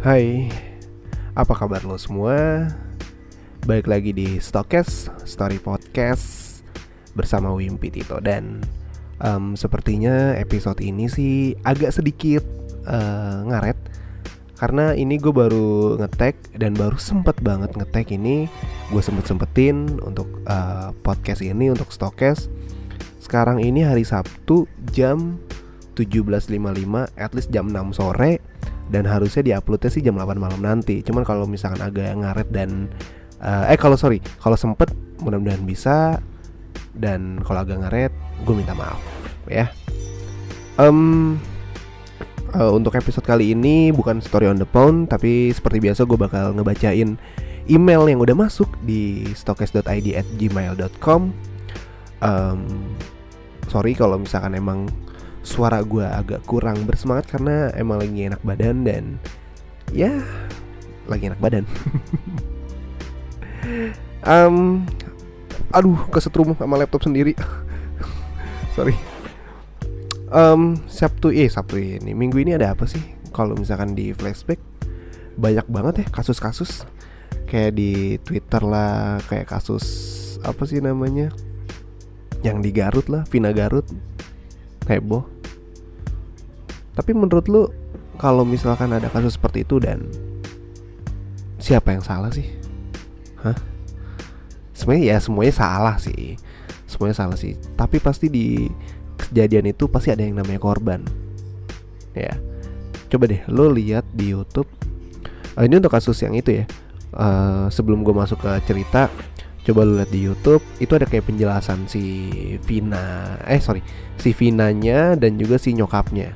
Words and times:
Hai, 0.00 0.48
apa 1.36 1.52
kabar 1.52 1.84
lo 1.84 2.00
semua? 2.00 2.64
Balik 3.68 3.84
lagi 3.84 4.16
di 4.16 4.40
Stokes 4.40 5.12
Story 5.28 5.60
Podcast 5.60 6.64
bersama 7.12 7.52
Wimpi 7.52 7.92
Tito. 7.92 8.16
Dan 8.16 8.64
um, 9.20 9.60
sepertinya 9.60 10.32
episode 10.40 10.80
ini 10.80 11.04
sih 11.04 11.52
agak 11.68 11.92
sedikit 11.92 12.40
uh, 12.88 13.44
ngaret. 13.44 13.76
Karena 14.56 14.96
ini 14.96 15.20
gue 15.20 15.36
baru 15.36 16.00
ngetek 16.00 16.56
dan 16.56 16.72
baru 16.72 16.96
sempet 16.96 17.36
banget 17.44 17.76
ngetek 17.76 18.16
ini. 18.16 18.48
Gue 18.88 19.04
sempet 19.04 19.28
sempetin 19.28 20.00
untuk 20.00 20.32
uh, 20.48 20.96
podcast 21.04 21.44
ini 21.44 21.68
untuk 21.68 21.92
Stokes. 21.92 22.48
Sekarang 23.20 23.60
ini 23.60 23.84
hari 23.84 24.08
Sabtu 24.08 24.64
jam 24.96 25.36
17.55 25.92 26.56
at 27.20 27.36
least 27.36 27.52
jam 27.52 27.68
6 27.68 28.00
sore 28.00 28.49
dan 28.90 29.06
harusnya 29.06 29.40
diuploadnya 29.46 29.90
sih 29.90 30.02
jam 30.02 30.18
8 30.18 30.36
malam 30.36 30.60
nanti. 30.60 31.00
Cuman 31.06 31.22
kalau 31.22 31.46
misalkan 31.46 31.80
agak 31.80 32.10
ngaret 32.18 32.48
dan 32.50 32.90
uh, 33.40 33.70
eh 33.70 33.78
kalau 33.78 33.94
sorry 33.94 34.18
kalau 34.42 34.58
sempet 34.58 34.90
mudah-mudahan 35.22 35.62
bisa. 35.64 36.18
Dan 36.90 37.38
kalau 37.46 37.62
agak 37.62 37.80
ngaret 37.86 38.12
gue 38.42 38.54
minta 38.54 38.74
maaf 38.74 38.98
ya. 39.46 39.70
Um, 40.74 41.38
uh, 42.54 42.72
untuk 42.74 42.96
episode 42.98 43.26
kali 43.26 43.54
ini 43.54 43.94
bukan 43.94 44.18
story 44.18 44.50
on 44.50 44.58
the 44.58 44.68
phone 44.68 45.06
tapi 45.06 45.54
seperti 45.54 45.78
biasa 45.82 46.06
gue 46.08 46.18
bakal 46.18 46.56
ngebacain 46.56 47.14
email 47.70 48.02
yang 48.10 48.18
udah 48.18 48.34
masuk 48.34 48.70
di 48.82 49.28
stokes.id 49.36 49.86
at 50.16 50.26
gmail.com 50.40 51.30
um, 52.24 52.60
sorry 53.70 53.94
kalau 53.94 54.18
misalkan 54.18 54.56
emang 54.56 54.90
suara 55.40 55.80
gue 55.80 56.04
agak 56.04 56.44
kurang 56.44 56.84
bersemangat 56.84 57.36
karena 57.36 57.72
emang 57.76 58.00
lagi 58.00 58.28
enak 58.28 58.42
badan 58.44 58.84
dan 58.84 59.04
ya 59.90 60.12
lagi 61.08 61.32
enak 61.32 61.40
badan. 61.40 61.64
um, 64.30 64.84
aduh 65.72 65.98
kesetrum 66.12 66.54
sama 66.54 66.78
laptop 66.78 67.02
sendiri. 67.02 67.34
Sorry. 68.76 68.94
Um, 70.30 70.78
Sabtu 70.86 71.34
eh 71.34 71.50
Sabtu 71.50 71.80
ini 71.80 72.14
minggu 72.14 72.38
ini 72.38 72.54
ada 72.54 72.76
apa 72.76 72.86
sih? 72.86 73.02
Kalau 73.34 73.58
misalkan 73.58 73.98
di 73.98 74.14
flashback 74.14 74.62
banyak 75.40 75.66
banget 75.66 75.94
ya 76.04 76.06
kasus-kasus 76.12 76.84
kayak 77.50 77.74
di 77.74 78.20
Twitter 78.22 78.62
lah 78.62 79.18
kayak 79.26 79.50
kasus 79.50 79.84
apa 80.46 80.62
sih 80.68 80.78
namanya 80.78 81.32
yang 82.46 82.64
di 82.64 82.72
Garut 82.72 83.08
lah 83.08 83.24
Vina 83.26 83.50
Garut 83.50 83.84
heboh. 84.90 85.22
Tapi 86.98 87.14
menurut 87.14 87.46
lu 87.46 87.62
kalau 88.18 88.42
misalkan 88.44 88.90
ada 88.90 89.06
kasus 89.08 89.38
seperti 89.38 89.62
itu 89.62 89.78
dan 89.78 90.10
siapa 91.62 91.94
yang 91.94 92.02
salah 92.02 92.28
sih? 92.34 92.44
Hah? 93.40 93.56
Sebenarnya 94.74 95.14
ya 95.14 95.16
semuanya 95.22 95.54
salah 95.54 95.96
sih. 95.96 96.36
Semuanya 96.90 97.16
salah 97.16 97.38
sih. 97.38 97.54
Tapi 97.78 98.02
pasti 98.02 98.26
di 98.28 98.68
kejadian 99.16 99.70
itu 99.70 99.86
pasti 99.86 100.10
ada 100.10 100.26
yang 100.26 100.36
namanya 100.36 100.60
korban. 100.60 101.00
Ya. 102.12 102.36
Coba 103.08 103.30
deh 103.30 103.40
lo 103.48 103.70
lihat 103.70 104.04
di 104.12 104.34
YouTube. 104.34 104.68
Uh, 105.54 105.64
ini 105.64 105.78
untuk 105.78 105.94
kasus 105.94 106.18
yang 106.20 106.34
itu 106.34 106.62
ya. 106.62 106.64
Uh, 107.10 107.66
sebelum 107.72 108.06
gue 108.06 108.14
masuk 108.14 108.38
ke 108.38 108.50
cerita 108.70 109.10
coba 109.60 109.84
lu 109.84 110.00
lihat 110.00 110.08
di 110.08 110.20
YouTube 110.24 110.64
itu 110.80 110.92
ada 110.96 111.04
kayak 111.04 111.28
penjelasan 111.28 111.84
si 111.84 112.32
Vina 112.64 113.36
eh 113.44 113.60
sorry 113.60 113.84
si 114.16 114.32
Vinanya 114.32 115.16
dan 115.16 115.36
juga 115.36 115.60
si 115.60 115.76
nyokapnya. 115.76 116.32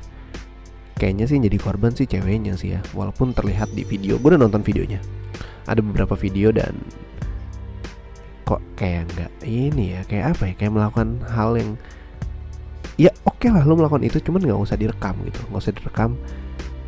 Kayaknya 0.95 1.25
sih 1.27 1.37
jadi 1.43 1.57
korban 1.59 1.91
sih 1.91 2.07
ceweknya 2.07 2.55
sih 2.55 2.77
ya 2.77 2.81
walaupun 2.95 3.35
terlihat 3.35 3.73
di 3.75 3.83
video. 3.83 4.15
Gue 4.15 4.35
udah 4.35 4.41
nonton 4.47 4.63
videonya. 4.63 5.03
Ada 5.67 5.83
beberapa 5.83 6.15
video 6.15 6.55
dan 6.55 6.77
kok 8.45 8.61
kayak 8.77 9.09
nggak 9.11 9.31
ini 9.43 9.97
ya 9.97 10.01
kayak 10.05 10.37
apa 10.37 10.43
ya 10.49 10.53
kayak 10.53 10.73
melakukan 10.77 11.17
hal 11.33 11.57
yang 11.57 11.73
ya 12.95 13.09
oke 13.25 13.41
okay 13.41 13.49
lah 13.49 13.65
lo 13.65 13.73
melakukan 13.73 14.05
itu 14.05 14.21
cuman 14.21 14.45
nggak 14.45 14.61
usah 14.61 14.77
direkam 14.79 15.17
gitu. 15.25 15.41
Nggak 15.51 15.61
usah 15.65 15.75
direkam 15.75 16.11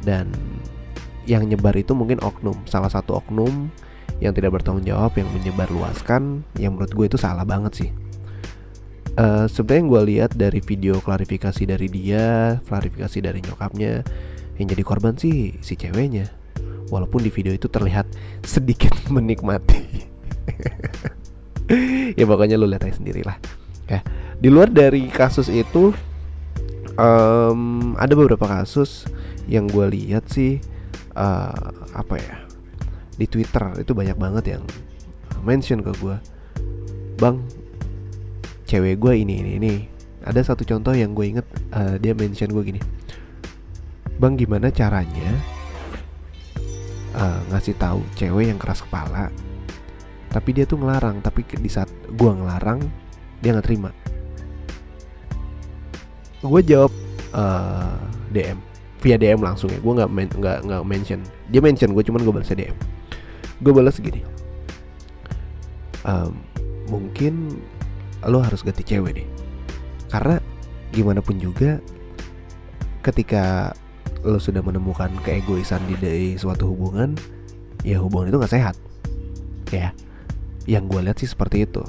dan 0.05 0.31
yang 1.27 1.43
nyebar 1.43 1.75
itu 1.75 1.91
mungkin 1.91 2.23
oknum 2.23 2.55
salah 2.63 2.87
satu 2.87 3.19
oknum 3.19 3.67
yang 4.17 4.33
tidak 4.33 4.57
bertanggung 4.59 4.85
jawab 4.85 5.13
yang 5.17 5.29
menyebar 5.29 5.69
luaskan 5.69 6.41
yang 6.57 6.73
menurut 6.73 6.91
gue 6.93 7.05
itu 7.05 7.17
salah 7.19 7.45
banget 7.45 7.73
sih. 7.85 7.89
Uh, 9.17 9.49
sebenarnya 9.49 9.83
gue 9.89 10.01
lihat 10.13 10.31
dari 10.37 10.61
video 10.61 11.01
klarifikasi 11.01 11.65
dari 11.65 11.89
dia 11.89 12.57
klarifikasi 12.69 13.17
dari 13.17 13.41
nyokapnya 13.41 14.05
yang 14.61 14.67
jadi 14.69 14.83
korban 14.85 15.17
sih 15.17 15.57
si 15.61 15.77
ceweknya. 15.77 16.29
Walaupun 16.87 17.19
di 17.25 17.29
video 17.33 17.51
itu 17.51 17.67
terlihat 17.67 18.07
sedikit 18.45 18.93
menikmati. 19.09 19.83
Ya 22.15 22.23
pokoknya 22.23 22.55
lu 22.55 22.63
lihat 22.63 22.87
aja 22.87 22.95
sendiri 22.95 23.27
lah 23.27 23.35
ya 23.87 24.03
di 24.37 24.47
luar 24.51 24.69
dari 24.69 25.07
kasus 25.09 25.49
itu 25.49 25.95
um, 26.99 27.95
ada 27.97 28.13
beberapa 28.13 28.45
kasus 28.45 29.07
yang 29.47 29.65
gue 29.71 29.87
lihat 29.87 30.27
sih 30.27 30.59
uh, 31.15 31.71
apa 31.95 32.15
ya 32.19 32.46
di 33.17 33.25
Twitter 33.25 33.81
itu 33.81 33.91
banyak 33.97 34.15
banget 34.15 34.57
yang 34.57 34.63
mention 35.41 35.81
ke 35.81 35.91
gue 35.97 36.15
bang 37.17 37.41
cewek 38.69 39.01
gue 39.01 39.13
ini 39.17 39.41
ini 39.41 39.51
ini. 39.57 39.73
Ada 40.27 40.53
satu 40.53 40.67
contoh 40.67 40.91
yang 40.91 41.15
gue 41.15 41.23
inget 41.23 41.47
uh, 41.71 41.95
dia 41.97 42.11
mention 42.11 42.51
gue 42.51 42.63
gini. 42.67 42.81
Bang 44.21 44.35
gimana 44.35 44.69
caranya 44.69 45.33
uh, 47.15 47.41
ngasih 47.49 47.79
tahu 47.79 48.03
cewek 48.13 48.53
yang 48.53 48.59
keras 48.59 48.83
kepala 48.83 49.29
tapi 50.27 50.51
dia 50.51 50.67
tuh 50.67 50.75
ngelarang 50.77 51.23
tapi 51.23 51.47
di 51.47 51.71
saat 51.71 51.87
gue 52.11 52.31
ngelarang 52.31 52.83
dia 53.39 53.55
nggak 53.55 53.65
terima? 53.65 53.89
Gue 56.43 56.61
jawab 56.61 56.91
uh, 57.33 57.97
DM 58.29 58.59
via 59.01 59.17
DM 59.17 59.39
langsung 59.41 59.71
ya. 59.71 59.79
Gue 59.79 59.93
nggak 59.95 60.09
nggak 60.37 60.57
nggak 60.67 60.81
mention. 60.83 61.23
Dia 61.49 61.63
mention 61.63 61.95
gue 61.95 62.03
cuman 62.03 62.21
gue 62.21 62.33
balas 62.35 62.51
DM 62.51 62.96
gue 63.61 63.73
balas 63.73 63.97
gini. 63.97 64.21
Um, 66.07 66.39
mungkin 66.87 67.59
lo 68.25 68.41
harus 68.41 68.63
ganti 68.63 68.85
cewek 68.85 69.21
deh. 69.21 69.27
Karena 70.07 70.39
gimana 70.95 71.19
pun 71.19 71.37
juga 71.37 71.83
ketika 73.03 73.75
lo 74.25 74.41
sudah 74.41 74.59
menemukan 74.59 75.13
keegoisan 75.23 75.83
di, 75.87 75.95
dari 75.99 76.29
suatu 76.35 76.67
hubungan 76.73 77.13
ya 77.85 78.01
hubungan 78.01 78.33
itu 78.33 78.37
nggak 78.39 78.53
sehat. 78.53 78.75
Ya 79.71 79.91
yang 80.67 80.87
gue 80.91 80.99
lihat 80.99 81.19
sih 81.19 81.29
seperti 81.29 81.63
itu. 81.63 81.83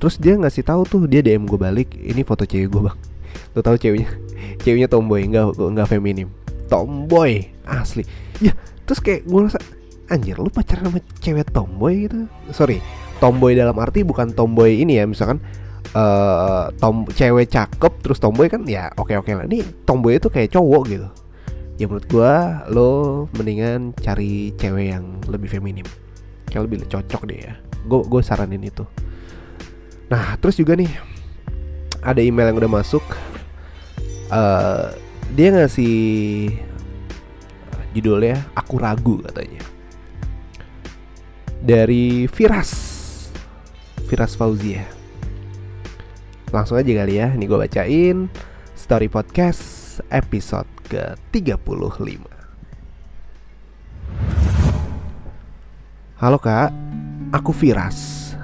Terus 0.00 0.16
dia 0.16 0.34
ngasih 0.34 0.64
tahu 0.64 0.82
tuh 0.88 1.02
dia 1.06 1.20
dm 1.20 1.46
gue 1.46 1.60
balik 1.60 1.92
ini 2.00 2.24
foto 2.26 2.48
cewek 2.48 2.70
gue 2.70 2.82
bang. 2.90 2.98
Lo 3.54 3.60
tahu 3.62 3.76
ceweknya? 3.78 4.10
Ceweknya 4.62 4.88
tomboy 4.90 5.24
nggak 5.26 5.56
nggak 5.56 5.88
feminim. 5.88 6.28
Tomboy 6.66 7.50
asli. 7.66 8.06
Ya 8.42 8.54
terus 8.86 8.98
kayak 8.98 9.26
gue 9.26 9.40
rasa 9.46 9.60
anjir 10.10 10.36
lu 10.36 10.50
pacaran 10.50 10.90
sama 10.90 11.00
cewek 11.22 11.48
tomboy 11.54 12.10
gitu? 12.10 12.26
Sorry 12.50 12.82
tomboy 13.20 13.54
dalam 13.54 13.76
arti 13.78 14.02
bukan 14.02 14.32
tomboy 14.32 14.80
ini 14.80 14.98
ya 14.98 15.04
misalkan 15.04 15.38
uh, 15.92 16.72
tom 16.80 17.04
cewek 17.06 17.52
cakep 17.52 17.92
terus 18.00 18.18
tomboy 18.18 18.48
kan 18.50 18.64
ya 18.66 18.90
oke 18.96 19.14
oke 19.14 19.30
lah. 19.30 19.46
Ini 19.46 19.86
tomboy 19.86 20.18
itu 20.18 20.26
kayak 20.32 20.50
cowok 20.56 20.82
gitu. 20.90 21.08
Ya 21.78 21.88
menurut 21.88 22.06
gua 22.10 22.64
lo 22.68 22.90
mendingan 23.36 23.94
cari 23.96 24.52
cewek 24.58 24.86
yang 24.96 25.04
lebih 25.28 25.48
feminim. 25.48 25.86
Kayak 26.50 26.66
lebih 26.66 26.84
cocok 26.90 27.22
deh 27.30 27.38
ya. 27.46 27.54
Gue 27.86 28.04
gue 28.04 28.20
saranin 28.20 28.60
itu. 28.60 28.84
Nah 30.10 30.34
terus 30.42 30.58
juga 30.58 30.74
nih 30.74 30.90
ada 32.02 32.20
email 32.20 32.50
yang 32.50 32.58
udah 32.58 32.72
masuk. 32.82 33.04
Uh, 34.30 34.94
dia 35.34 35.50
ngasih 35.50 36.50
judulnya 37.94 38.38
aku 38.54 38.78
ragu 38.78 39.18
katanya 39.26 39.58
dari 41.60 42.24
Firas. 42.24 42.72
Firas 44.08 44.34
Fauzia 44.34 44.82
Langsung 46.50 46.74
aja 46.74 46.90
kali 46.90 47.22
ya 47.22 47.30
Ini 47.30 47.46
gue 47.46 47.54
bacain 47.54 48.26
Story 48.74 49.06
Podcast 49.06 50.02
episode 50.10 50.66
ke-35 50.90 52.26
Halo 56.18 56.36
kak. 56.42 56.74
Aku 57.30 57.54
Firas. 57.54 58.34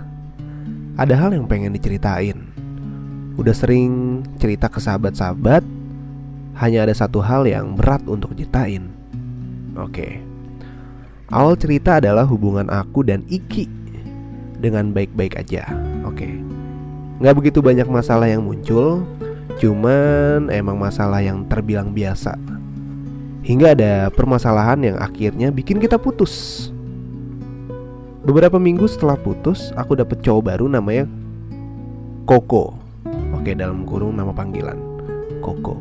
Ada 0.95 1.19
hal 1.19 1.35
yang 1.35 1.51
pengen 1.51 1.75
diceritain. 1.75 2.47
Udah 3.35 3.53
sering 3.53 4.23
cerita 4.39 4.71
ke 4.71 4.79
sahabat-sahabat 4.79 5.67
Hanya 6.63 6.87
ada 6.87 6.95
satu 6.95 7.21
hal 7.21 7.45
yang 7.45 7.75
berat 7.75 8.07
untuk 8.07 8.39
ceritain 8.39 8.87
Oke. 9.77 10.36
Awal 11.27 11.59
cerita 11.59 11.99
adalah 11.99 12.23
hubungan 12.23 12.71
aku 12.71 13.03
dan 13.03 13.27
Iki 13.27 13.67
dengan 14.63 14.95
baik-baik 14.95 15.35
aja. 15.35 15.67
Oke, 16.07 16.23
okay. 16.23 16.33
nggak 17.19 17.35
begitu 17.35 17.59
banyak 17.59 17.91
masalah 17.91 18.31
yang 18.31 18.47
muncul, 18.47 19.03
cuman 19.59 20.47
emang 20.55 20.79
masalah 20.79 21.19
yang 21.19 21.43
terbilang 21.51 21.91
biasa. 21.91 22.39
Hingga 23.43 23.75
ada 23.75 23.93
permasalahan 24.15 24.79
yang 24.87 24.97
akhirnya 25.03 25.51
bikin 25.51 25.83
kita 25.83 25.99
putus. 25.99 26.67
Beberapa 28.23 28.63
minggu 28.63 28.87
setelah 28.87 29.19
putus, 29.19 29.75
aku 29.75 29.99
dapet 29.99 30.23
cowok 30.23 30.55
baru 30.55 30.71
namanya 30.71 31.11
Koko. 32.23 32.75
Oke, 33.35 33.55
dalam 33.59 33.83
kurung 33.83 34.15
nama 34.15 34.31
panggilan 34.31 34.79
Koko. 35.43 35.75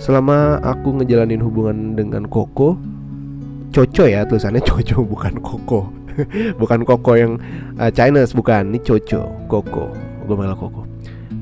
Selama 0.00 0.60
aku 0.64 1.00
ngejalanin 1.00 1.40
hubungan 1.40 1.96
dengan 1.96 2.28
Koko, 2.28 2.95
Coco 3.74 4.04
ya 4.06 4.26
tulisannya 4.26 4.62
Coco 4.62 5.04
bukan 5.12 5.34
Koko. 5.40 5.80
bukan 6.60 6.80
Koko 6.84 7.12
yang 7.16 7.36
uh, 7.76 7.92
Chinese 7.92 8.32
bukan, 8.32 8.72
ini 8.72 8.80
Coco, 8.80 9.28
Koko. 9.48 9.92
Gue 10.24 10.36
malah 10.36 10.56
Koko. 10.56 10.88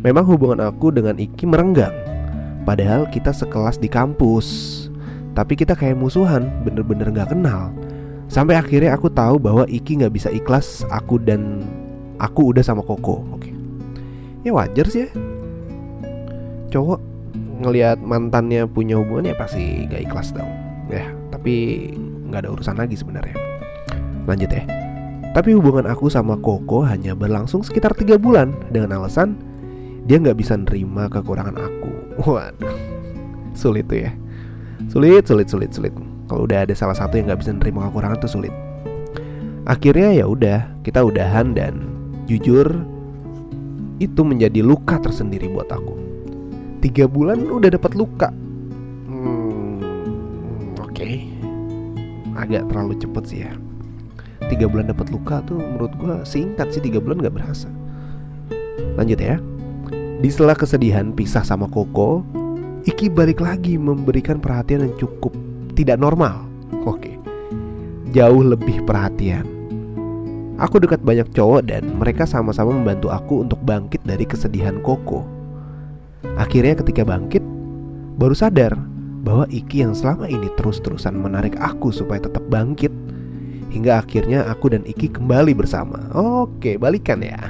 Memang 0.05 0.26
hubungan 0.29 0.61
aku 0.61 0.93
dengan 0.93 1.17
Iki 1.17 1.49
merenggang. 1.49 1.94
Padahal 2.69 3.09
kita 3.09 3.32
sekelas 3.32 3.81
di 3.81 3.88
kampus. 3.88 4.47
Tapi 5.35 5.59
kita 5.59 5.75
kayak 5.75 5.99
musuhan, 5.99 6.47
bener-bener 6.62 7.11
gak 7.11 7.35
kenal. 7.35 7.75
Sampai 8.31 8.59
akhirnya 8.59 8.94
aku 8.94 9.11
tahu 9.11 9.38
bahwa 9.38 9.67
Iki 9.67 10.05
nggak 10.05 10.15
bisa 10.15 10.29
ikhlas 10.31 10.82
aku 10.91 11.19
dan 11.23 11.62
aku 12.19 12.55
udah 12.55 12.62
sama 12.62 12.82
Koko. 12.82 13.23
Oke. 13.35 13.50
Ya 14.44 14.53
wajar 14.53 14.87
sih 14.91 15.06
ya. 15.06 15.11
Cowok 16.71 17.00
ngelihat 17.65 18.03
mantannya 18.03 18.67
punya 18.67 18.99
hubungan 18.99 19.31
ya 19.31 19.37
pasti 19.38 19.87
gak 19.87 20.03
ikhlas 20.05 20.35
dong. 20.35 20.50
Ya, 20.93 21.09
tapi 21.32 21.88
nggak 22.35 22.43
ada 22.43 22.51
urusan 22.51 22.75
lagi 22.75 22.99
sebenarnya. 22.99 23.39
Lanjut 24.27 24.51
ya. 24.51 24.67
Tapi 25.35 25.51
hubungan 25.55 25.87
aku 25.87 26.11
sama 26.11 26.39
Koko 26.39 26.83
hanya 26.87 27.15
berlangsung 27.15 27.63
sekitar 27.63 27.95
tiga 27.95 28.19
bulan 28.19 28.55
dengan 28.71 29.03
alasan 29.03 29.35
dia 30.05 30.21
nggak 30.21 30.39
bisa 30.39 30.55
nerima 30.59 31.09
kekurangan 31.11 31.57
aku. 31.57 31.91
Waduh, 32.27 32.77
sulit 33.57 33.87
tuh 33.89 34.05
ya. 34.05 34.13
Sulit, 34.91 35.25
sulit, 35.25 35.49
sulit, 35.49 35.71
sulit. 35.73 35.95
Kalau 36.29 36.47
udah 36.47 36.67
ada 36.67 36.75
salah 36.77 36.95
satu 36.97 37.17
yang 37.17 37.31
nggak 37.31 37.41
bisa 37.41 37.53
nerima 37.57 37.89
kekurangan 37.89 38.19
tuh 38.21 38.31
sulit. 38.31 38.55
Akhirnya 39.65 40.13
ya 40.13 40.29
udah, 40.29 40.69
kita 40.85 41.01
udahan 41.01 41.57
dan 41.57 41.89
jujur 42.29 42.85
itu 43.97 44.21
menjadi 44.21 44.61
luka 44.61 45.01
tersendiri 45.01 45.49
buat 45.49 45.73
aku. 45.73 45.97
Tiga 46.85 47.09
bulan 47.09 47.49
udah 47.49 47.73
dapat 47.73 47.97
luka. 47.97 48.29
Hmm, 49.09 49.81
Oke, 50.85 50.93
okay. 50.93 51.34
Agak 52.35 52.67
terlalu 52.71 52.95
cepet 52.99 53.25
sih 53.27 53.41
ya. 53.47 53.53
Tiga 54.53 54.69
bulan 54.69 54.93
dapat 54.93 55.09
luka 55.09 55.41
tuh 55.49 55.57
menurut 55.57 55.93
gue 55.97 56.15
singkat 56.29 56.69
sih 56.75 56.85
tiga 56.85 57.01
bulan 57.01 57.23
nggak 57.23 57.35
berasa. 57.35 57.71
Lanjut 58.95 59.19
ya. 59.19 59.41
Di 60.21 60.29
sela 60.33 60.57
kesedihan 60.57 61.13
pisah 61.13 61.45
sama 61.45 61.69
Koko, 61.69 62.25
Iki 62.85 63.09
balik 63.09 63.41
lagi 63.41 63.81
memberikan 63.81 64.45
perhatian 64.45 64.85
yang 64.85 64.95
cukup 65.01 65.33
tidak 65.73 65.97
normal. 65.97 66.45
Oke. 66.85 67.17
Jauh 68.13 68.45
lebih 68.45 68.85
perhatian. 68.85 69.49
Aku 70.61 70.77
dekat 70.77 71.01
banyak 71.01 71.33
cowok 71.33 71.65
dan 71.65 71.97
mereka 71.97 72.29
sama-sama 72.29 72.77
membantu 72.77 73.09
aku 73.09 73.41
untuk 73.41 73.57
bangkit 73.65 74.05
dari 74.05 74.29
kesedihan 74.29 74.85
Koko. 74.85 75.25
Akhirnya 76.37 76.77
ketika 76.85 77.09
bangkit, 77.09 77.41
baru 78.21 78.37
sadar 78.37 78.77
bahwa 79.25 79.49
Iki 79.49 79.88
yang 79.88 79.97
selama 79.97 80.29
ini 80.29 80.53
terus-terusan 80.53 81.17
menarik 81.17 81.56
aku 81.56 81.88
supaya 81.88 82.21
tetap 82.21 82.44
bangkit 82.53 82.93
hingga 83.73 84.05
akhirnya 84.05 84.44
aku 84.53 84.76
dan 84.76 84.85
Iki 84.85 85.17
kembali 85.17 85.56
bersama. 85.56 86.12
Oke, 86.12 86.76
balikan 86.76 87.25
ya. 87.25 87.41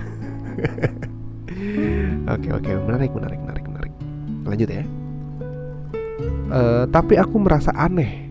oke, 2.34 2.48
oke, 2.54 2.70
menarik, 2.86 3.10
menarik, 3.10 3.40
menarik, 3.42 3.64
menarik. 3.66 3.92
Lanjut 4.46 4.70
ya. 4.70 4.86
Uh, 6.54 6.86
tapi 6.94 7.18
aku 7.18 7.42
merasa 7.42 7.74
aneh. 7.74 8.30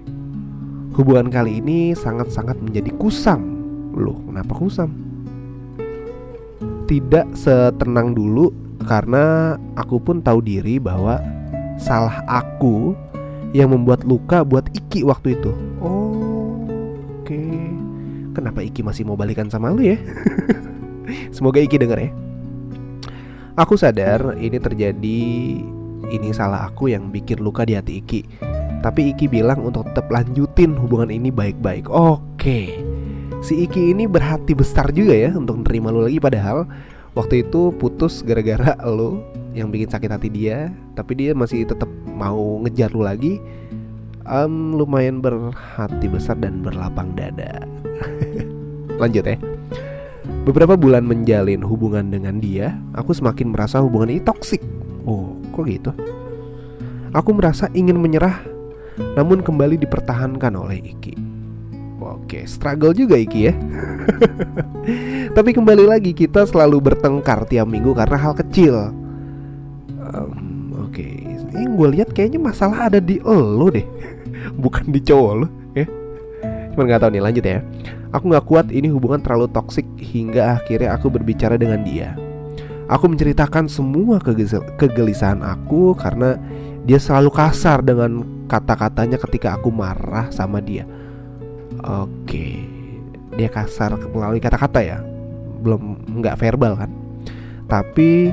Hubungan 0.95 1.28
kali 1.28 1.60
ini 1.60 1.92
sangat-sangat 1.92 2.63
menjadi 2.63 2.95
kusam. 2.95 3.44
Loh, 3.92 4.24
kenapa 4.24 4.56
kusam? 4.56 4.95
Tidak 6.88 7.36
setenang 7.36 8.16
dulu 8.16 8.56
karena 8.88 9.57
aku 9.75 10.00
pun 10.00 10.24
tahu 10.24 10.40
diri 10.40 10.78
bahwa 10.78 11.18
salah 11.81 12.22
aku 12.30 12.94
yang 13.54 13.70
membuat 13.70 14.02
luka 14.04 14.42
buat 14.42 14.66
Iki 14.74 15.06
waktu 15.06 15.38
itu. 15.38 15.54
Oh, 15.80 16.66
oke. 17.22 17.30
Okay. 17.30 17.70
Kenapa 18.34 18.66
Iki 18.66 18.82
masih 18.82 19.06
mau 19.06 19.14
balikan 19.14 19.48
sama 19.48 19.70
lu 19.70 19.86
ya? 19.86 19.98
Semoga 21.36 21.62
Iki 21.62 21.78
denger 21.78 22.00
ya. 22.02 22.12
Aku 23.54 23.78
sadar 23.78 24.34
ini 24.42 24.58
terjadi 24.58 25.22
ini 26.10 26.30
salah 26.34 26.66
aku 26.66 26.90
yang 26.90 27.14
bikin 27.14 27.40
luka 27.46 27.62
di 27.64 27.78
hati 27.78 28.02
Iki. 28.02 28.22
Tapi 28.82 29.14
Iki 29.14 29.30
bilang 29.30 29.62
untuk 29.62 29.86
tetap 29.94 30.10
lanjutin 30.10 30.74
hubungan 30.74 31.14
ini 31.14 31.30
baik-baik. 31.30 31.88
Oke. 31.88 32.82
Si 33.46 33.54
Iki 33.70 33.94
ini 33.94 34.10
berhati 34.10 34.58
besar 34.58 34.90
juga 34.90 35.14
ya 35.14 35.30
untuk 35.38 35.62
nerima 35.62 35.94
lu 35.94 36.02
lagi 36.02 36.18
padahal 36.18 36.66
waktu 37.14 37.46
itu 37.46 37.70
putus 37.78 38.26
gara-gara 38.26 38.74
lu 38.90 39.22
yang 39.54 39.70
bikin 39.70 39.90
sakit 39.90 40.10
hati 40.10 40.30
dia, 40.34 40.74
tapi 40.98 41.14
dia 41.14 41.32
masih 41.38 41.66
tetap 41.66 41.88
mau 42.10 42.60
ngejar 42.66 42.90
lu 42.92 43.06
lagi. 43.06 43.38
Um, 44.24 44.80
lumayan 44.80 45.20
berhati 45.20 46.08
besar 46.08 46.40
dan 46.40 46.64
berlapang 46.64 47.12
dada. 47.14 47.64
Lanjut 49.02 49.26
ya. 49.28 49.38
Beberapa 50.44 50.76
bulan 50.76 51.08
menjalin 51.08 51.64
hubungan 51.64 52.12
dengan 52.12 52.40
dia, 52.40 52.76
aku 52.96 53.16
semakin 53.16 53.52
merasa 53.52 53.80
hubungan 53.80 54.12
ini 54.12 54.22
toksik. 54.24 54.64
Oh, 55.04 55.36
kok 55.52 55.68
gitu? 55.68 55.92
Aku 57.12 57.36
merasa 57.36 57.68
ingin 57.76 58.00
menyerah, 58.00 58.44
namun 59.16 59.44
kembali 59.44 59.80
dipertahankan 59.80 60.56
oleh 60.56 60.84
Iki. 60.84 61.16
Oke, 62.04 62.44
struggle 62.48 62.96
juga 62.96 63.16
Iki 63.20 63.40
ya. 63.44 63.54
Tapi 65.36 65.52
kembali 65.56 65.88
lagi 65.88 66.12
kita 66.12 66.44
selalu 66.48 66.92
bertengkar 66.92 67.48
tiap 67.48 67.68
minggu 67.68 67.92
karena 67.96 68.18
hal 68.20 68.36
kecil. 68.36 69.03
Um, 70.13 70.63
Oke, 70.89 71.06
okay. 71.06 71.57
ini 71.57 71.65
gue 71.74 71.88
lihat 71.98 72.10
kayaknya 72.13 72.42
masalah 72.42 72.89
ada 72.89 72.98
di 73.01 73.21
lo 73.21 73.69
deh, 73.69 73.86
bukan 74.63 74.89
di 74.89 75.01
cowok 75.01 75.33
lo 75.38 75.48
ya. 75.77 75.86
Cuman 76.74 76.89
nggak 76.89 77.01
tahu 77.06 77.12
nih 77.13 77.24
lanjut 77.24 77.45
ya. 77.45 77.60
Aku 78.13 78.30
nggak 78.30 78.45
kuat 78.45 78.68
ini 78.69 78.89
hubungan 78.89 79.21
terlalu 79.21 79.50
toksik 79.50 79.86
hingga 79.98 80.62
akhirnya 80.62 80.94
aku 80.94 81.10
berbicara 81.13 81.57
dengan 81.57 81.81
dia. 81.81 82.14
Aku 82.90 83.09
menceritakan 83.09 83.66
semua 83.69 84.21
kegelisahan 84.78 85.42
aku 85.42 85.97
karena 85.97 86.38
dia 86.85 86.99
selalu 87.02 87.31
kasar 87.33 87.81
dengan 87.81 88.21
kata-katanya 88.45 89.18
ketika 89.18 89.57
aku 89.57 89.73
marah 89.73 90.30
sama 90.30 90.61
dia. 90.61 90.85
Oke, 91.81 92.61
dia 93.33 93.49
kasar 93.49 93.97
melalui 94.14 94.38
kata-kata 94.38 94.83
ya, 94.83 95.02
belum 95.64 96.06
nggak 96.21 96.38
verbal 96.38 96.78
kan? 96.78 96.92
Tapi 97.66 98.30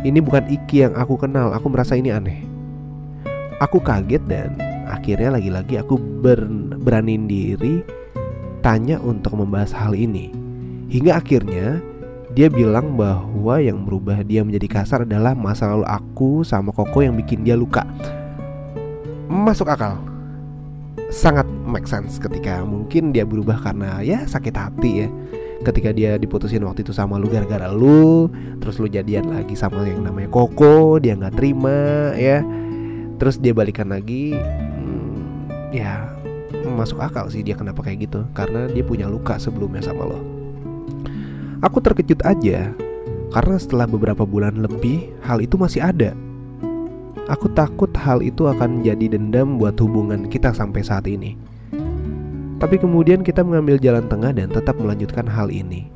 ini 0.00 0.18
bukan 0.20 0.48
Iki 0.48 0.88
yang 0.88 0.94
aku 0.96 1.20
kenal. 1.20 1.52
Aku 1.52 1.68
merasa 1.68 1.96
ini 1.96 2.08
aneh. 2.08 2.44
Aku 3.60 3.80
kaget 3.84 4.24
dan 4.24 4.56
akhirnya 4.88 5.36
lagi-lagi 5.36 5.76
aku 5.76 6.00
ber 6.00 6.40
beraniin 6.80 7.28
diri 7.28 7.84
tanya 8.64 8.96
untuk 9.00 9.36
membahas 9.36 9.76
hal 9.76 9.92
ini. 9.92 10.32
Hingga 10.88 11.20
akhirnya 11.20 11.84
dia 12.32 12.48
bilang 12.48 12.96
bahwa 12.96 13.60
yang 13.60 13.84
merubah 13.84 14.24
dia 14.24 14.40
menjadi 14.40 14.80
kasar 14.80 15.04
adalah 15.04 15.36
masa 15.36 15.68
lalu 15.68 15.84
aku 15.84 16.40
sama 16.46 16.72
Koko 16.72 17.04
yang 17.04 17.20
bikin 17.20 17.44
dia 17.44 17.52
luka. 17.52 17.84
Masuk 19.28 19.68
akal. 19.68 20.00
Sangat 21.12 21.44
make 21.66 21.90
sense 21.90 22.16
ketika 22.16 22.64
mungkin 22.64 23.12
dia 23.12 23.28
berubah 23.28 23.60
karena 23.60 24.00
ya 24.00 24.24
sakit 24.24 24.54
hati 24.56 25.04
ya. 25.04 25.08
Ketika 25.60 25.92
dia 25.92 26.16
diputusin 26.16 26.64
waktu 26.64 26.80
itu 26.80 26.96
sama 26.96 27.20
lu 27.20 27.28
gara-gara 27.28 27.68
lu, 27.68 28.32
terus 28.64 28.80
lu 28.80 28.88
jadian 28.88 29.28
lagi 29.28 29.52
sama 29.52 29.84
yang 29.84 30.00
namanya 30.00 30.32
Koko, 30.32 30.96
dia 30.96 31.12
nggak 31.12 31.36
terima 31.36 32.16
ya. 32.16 32.40
Terus 33.20 33.36
dia 33.36 33.52
balikan 33.52 33.92
lagi, 33.92 34.32
hmm, 34.32 35.76
ya 35.76 36.08
masuk 36.64 37.02
akal 37.02 37.28
sih 37.28 37.44
dia 37.44 37.58
kenapa 37.58 37.84
kayak 37.84 38.08
gitu 38.08 38.24
karena 38.32 38.64
dia 38.72 38.80
punya 38.80 39.04
luka 39.04 39.36
sebelumnya 39.36 39.84
sama 39.84 40.08
lo. 40.08 40.20
Aku 41.60 41.84
terkejut 41.84 42.24
aja 42.24 42.72
karena 43.36 43.56
setelah 43.60 43.84
beberapa 43.84 44.24
bulan 44.24 44.64
lebih 44.64 45.12
hal 45.20 45.44
itu 45.44 45.60
masih 45.60 45.84
ada. 45.84 46.16
Aku 47.28 47.52
takut 47.52 47.92
hal 47.94 48.24
itu 48.24 48.48
akan 48.48 48.82
jadi 48.82 49.12
dendam 49.12 49.60
buat 49.60 49.78
hubungan 49.78 50.26
kita 50.26 50.50
sampai 50.50 50.82
saat 50.82 51.06
ini. 51.06 51.38
Tapi 52.60 52.76
kemudian 52.76 53.24
kita 53.24 53.40
mengambil 53.40 53.80
jalan 53.80 54.04
tengah 54.04 54.36
dan 54.36 54.52
tetap 54.52 54.76
melanjutkan 54.76 55.24
hal 55.24 55.48
ini. 55.48 55.88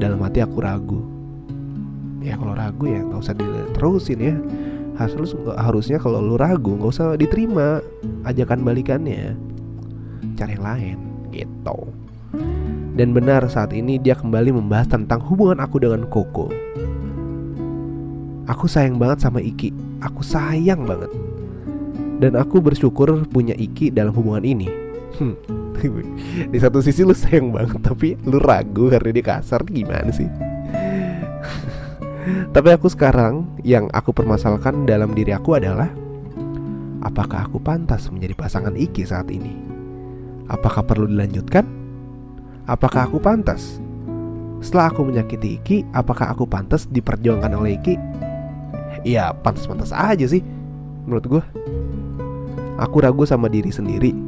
Dalam 0.00 0.16
hati 0.24 0.40
aku 0.40 0.64
ragu. 0.64 1.04
Ya 2.24 2.40
kalau 2.40 2.56
ragu 2.56 2.88
ya 2.88 3.04
nggak 3.04 3.20
usah 3.20 3.36
diterusin 3.36 4.18
ya. 4.24 4.34
Harus 4.96 5.36
harusnya 5.60 6.00
kalau 6.00 6.24
lu 6.24 6.40
ragu 6.40 6.80
nggak 6.80 6.92
usah 6.96 7.20
diterima 7.20 7.84
ajakan 8.24 8.64
balikannya. 8.64 9.36
Cari 10.32 10.56
yang 10.56 10.64
lain 10.64 10.98
gitu. 11.28 11.92
Dan 12.96 13.12
benar 13.12 13.44
saat 13.52 13.76
ini 13.76 14.00
dia 14.00 14.16
kembali 14.16 14.56
membahas 14.56 14.88
tentang 14.88 15.20
hubungan 15.28 15.60
aku 15.60 15.76
dengan 15.76 16.08
Koko. 16.08 16.48
Aku 18.48 18.64
sayang 18.64 18.96
banget 18.96 19.20
sama 19.20 19.44
Iki. 19.44 20.00
Aku 20.00 20.24
sayang 20.24 20.88
banget. 20.88 21.12
Dan 22.16 22.32
aku 22.32 22.64
bersyukur 22.64 23.28
punya 23.28 23.52
Iki 23.52 23.92
dalam 23.92 24.16
hubungan 24.16 24.40
ini 24.40 24.86
hmm. 25.18 25.34
Di 26.52 26.58
satu 26.58 26.80
sisi 26.80 27.04
lu 27.04 27.12
sayang 27.12 27.52
banget 27.52 27.80
Tapi 27.82 28.16
lu 28.24 28.40
ragu 28.40 28.88
karena 28.88 29.10
dia 29.12 29.24
kasar 29.24 29.62
Gimana 29.66 30.10
sih 30.10 30.28
Tapi 32.54 32.68
aku 32.72 32.90
sekarang 32.90 33.46
Yang 33.62 33.92
aku 33.92 34.10
permasalahkan 34.16 34.88
dalam 34.88 35.12
diri 35.12 35.32
aku 35.32 35.56
adalah 35.56 35.88
Apakah 37.04 37.46
aku 37.46 37.62
pantas 37.62 38.10
menjadi 38.10 38.34
pasangan 38.34 38.74
Iki 38.74 39.02
saat 39.06 39.30
ini? 39.30 39.54
Apakah 40.50 40.82
perlu 40.82 41.06
dilanjutkan? 41.06 41.62
Apakah 42.66 43.06
aku 43.06 43.22
pantas? 43.22 43.78
Setelah 44.58 44.90
aku 44.90 45.06
menyakiti 45.06 45.62
Iki, 45.62 45.76
apakah 45.94 46.34
aku 46.34 46.50
pantas 46.50 46.90
diperjuangkan 46.90 47.52
oleh 47.54 47.78
Iki? 47.78 47.94
Ya 49.06 49.30
pantas-pantas 49.30 49.94
aja 49.94 50.26
sih 50.26 50.42
Menurut 51.06 51.24
gue 51.30 51.42
Aku 52.82 52.98
ragu 52.98 53.22
sama 53.22 53.46
diri 53.46 53.70
sendiri 53.70 54.25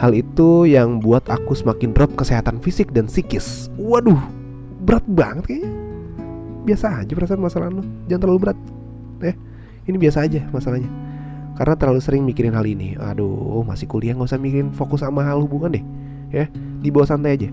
Hal 0.00 0.16
itu 0.16 0.64
yang 0.64 0.96
buat 0.96 1.28
aku 1.28 1.52
semakin 1.52 1.92
drop 1.92 2.16
kesehatan 2.16 2.56
fisik 2.64 2.88
dan 2.88 3.04
psikis. 3.04 3.68
Waduh, 3.76 4.16
berat 4.80 5.04
banget 5.04 5.44
kayaknya. 5.44 5.72
Biasa 6.64 7.04
aja 7.04 7.12
perasaan 7.12 7.40
masalah 7.40 7.68
lo 7.68 7.84
Jangan 8.08 8.20
terlalu 8.24 8.40
berat 8.48 8.58
Eh, 9.20 9.36
ini 9.84 10.00
biasa 10.00 10.24
aja 10.24 10.40
masalahnya. 10.56 10.88
Karena 11.52 11.76
terlalu 11.76 12.00
sering 12.00 12.24
mikirin 12.24 12.56
hal 12.56 12.64
ini. 12.64 12.96
Aduh, 12.96 13.60
masih 13.60 13.84
kuliah 13.84 14.16
gak 14.16 14.32
usah 14.32 14.40
mikirin 14.40 14.72
fokus 14.72 15.04
sama 15.04 15.20
hal 15.20 15.44
hubungan 15.44 15.76
deh 15.76 15.84
Ya, 16.32 16.48
di 16.80 16.88
bawah 16.88 17.04
santai 17.04 17.36
aja. 17.36 17.52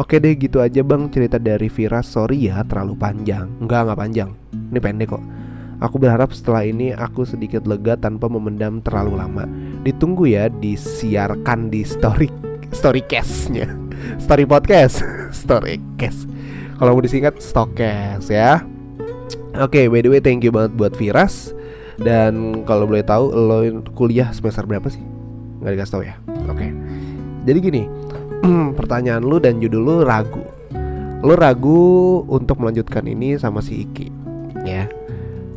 Oke 0.00 0.16
deh 0.16 0.32
gitu 0.40 0.64
aja 0.64 0.80
bang. 0.80 1.12
Cerita 1.12 1.36
dari 1.36 1.68
Vira 1.68 2.00
Sorry 2.00 2.48
ya 2.48 2.64
terlalu 2.64 2.96
panjang. 2.96 3.52
Enggak, 3.60 3.84
enggak 3.84 4.00
panjang. 4.00 4.30
Ini 4.72 4.80
pendek 4.80 5.12
kok 5.12 5.43
Aku 5.82 5.98
berharap 5.98 6.30
setelah 6.30 6.62
ini 6.62 6.94
aku 6.94 7.26
sedikit 7.26 7.66
lega 7.66 7.98
tanpa 7.98 8.30
memendam 8.30 8.78
terlalu 8.78 9.18
lama. 9.18 9.44
Ditunggu 9.82 10.30
ya 10.30 10.46
disiarkan 10.46 11.72
di 11.72 11.82
story 11.82 12.30
story 12.70 13.02
cast-nya. 13.10 13.66
Story 14.22 14.46
podcast, 14.46 15.02
story 15.42 15.82
cast. 15.98 16.30
Kalau 16.78 16.94
mau 16.94 17.02
disingkat 17.02 17.38
stokes 17.42 18.30
ya. 18.30 18.62
Oke, 19.54 19.82
okay, 19.82 19.84
by 19.86 20.02
the 20.02 20.10
way 20.10 20.22
thank 20.22 20.42
you 20.42 20.50
banget 20.50 20.74
buat 20.74 20.94
Viras 20.98 21.54
dan 22.02 22.66
kalau 22.66 22.90
boleh 22.90 23.06
tahu 23.06 23.30
lo 23.30 23.62
kuliah 23.94 24.30
semester 24.34 24.66
berapa 24.66 24.90
sih? 24.90 25.02
Gak 25.62 25.78
dikasih 25.78 25.92
tahu 25.94 26.02
ya. 26.02 26.14
Oke. 26.50 26.58
Okay. 26.58 26.70
Jadi 27.46 27.58
gini, 27.62 27.82
pertanyaan 28.78 29.22
lu 29.22 29.38
dan 29.38 29.62
judul 29.62 29.82
lu 29.82 29.96
ragu. 30.02 30.42
Lu 31.22 31.34
ragu 31.38 31.82
untuk 32.26 32.58
melanjutkan 32.60 33.06
ini 33.06 33.38
sama 33.38 33.62
si 33.64 33.86
Iki, 33.86 34.06
ya 34.66 34.84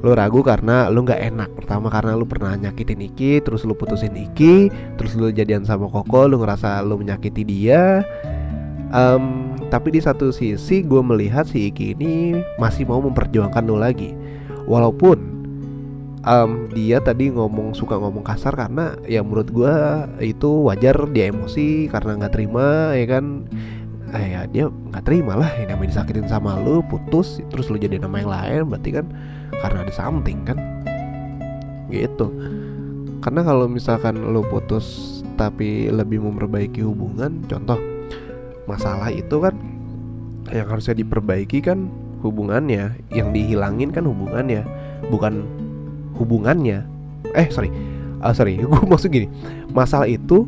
lu 0.06 0.14
ragu 0.14 0.46
karena 0.46 0.90
lu 0.94 1.02
nggak 1.06 1.22
enak. 1.34 1.50
Pertama 1.58 1.90
karena 1.90 2.14
lu 2.14 2.26
pernah 2.30 2.54
nyakitin 2.54 3.02
Iki 3.14 3.42
terus 3.42 3.66
lu 3.66 3.74
putusin 3.74 4.14
Iki 4.14 4.70
terus 5.00 5.18
lu 5.18 5.34
jadian 5.34 5.66
sama 5.66 5.90
Koko 5.90 6.30
lu 6.30 6.42
ngerasa 6.42 6.82
lu 6.86 7.02
menyakiti 7.02 7.42
dia. 7.48 8.06
Um, 8.88 9.58
tapi 9.68 9.92
di 9.92 10.00
satu 10.00 10.32
sisi 10.32 10.80
gue 10.80 11.02
melihat 11.04 11.44
si 11.44 11.68
Iki 11.68 11.98
ini 11.98 12.40
masih 12.62 12.86
mau 12.86 13.02
memperjuangkan 13.02 13.64
lu 13.66 13.76
lagi. 13.76 14.14
Walaupun 14.68 15.38
um, 16.28 16.68
dia 16.76 17.00
tadi 17.00 17.32
ngomong 17.32 17.72
suka 17.72 17.96
ngomong 17.96 18.22
kasar 18.22 18.54
karena 18.54 19.00
ya 19.08 19.24
menurut 19.24 19.48
gue 19.50 19.76
itu 20.22 20.68
wajar 20.68 21.08
dia 21.16 21.32
emosi 21.32 21.88
karena 21.88 22.20
nggak 22.20 22.34
terima 22.36 22.94
ya 22.94 23.06
kan 23.18 23.48
eh, 24.16 24.36
ya 24.36 24.42
dia 24.48 24.66
nggak 24.72 25.04
terima 25.04 25.36
lah 25.36 25.52
yang 25.60 25.76
namanya 25.76 25.98
disakitin 25.98 26.28
sama 26.28 26.56
lu 26.60 26.80
putus 26.86 27.44
terus 27.52 27.68
lu 27.68 27.76
jadi 27.76 28.00
nama 28.00 28.16
yang 28.22 28.32
lain 28.32 28.62
berarti 28.72 28.90
kan 28.96 29.06
karena 29.60 29.78
ada 29.84 29.94
something 29.94 30.40
kan? 30.48 30.58
Gitu. 31.92 32.28
Karena 33.24 33.42
kalau 33.44 33.66
misalkan 33.68 34.20
lo 34.22 34.44
putus 34.46 35.20
tapi 35.36 35.90
lebih 35.92 36.24
memperbaiki 36.24 36.82
hubungan 36.82 37.46
contoh 37.46 37.78
masalah 38.66 39.14
itu 39.14 39.38
kan 39.38 39.56
yang 40.52 40.68
harusnya 40.68 40.96
diperbaiki 40.96 41.60
kan 41.60 41.92
hubungannya 42.24 42.98
yang 43.14 43.30
dihilangin 43.36 43.92
kan 43.92 44.08
hubungannya 44.08 44.64
bukan 45.12 45.44
hubungannya. 46.16 46.88
Eh 47.36 47.48
sorry 47.52 47.70
uh, 48.22 48.34
sorry 48.34 48.60
gue 48.62 48.84
maksud 48.88 49.10
gini 49.12 49.28
masalah 49.72 50.10
itu 50.10 50.46